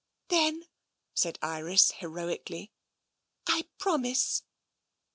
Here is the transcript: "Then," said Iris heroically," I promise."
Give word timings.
"Then," 0.29 0.65
said 1.13 1.37
Iris 1.43 1.91
heroically," 1.91 2.71
I 3.45 3.65
promise." 3.77 4.41